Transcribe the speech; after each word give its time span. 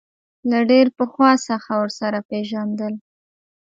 له 0.49 0.59
ډېر 0.71 0.87
پخوا 0.97 1.31
څخه 1.47 1.71
ورسره 1.81 2.19
پېژندل. 2.29 2.93